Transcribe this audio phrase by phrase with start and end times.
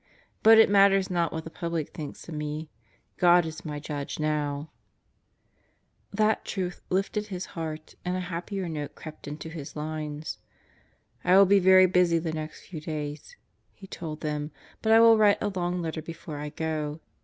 [0.41, 2.71] But it matters not what the public think of me.
[3.19, 4.71] God is my Judge now,"
[6.11, 10.39] That truth lifted his heart, and a happier note crept into his lines.
[11.23, 13.35] "I will be very busy the next few days,"
[13.75, 14.49] he told them,
[14.81, 16.99] "but I will write a long letter before I go.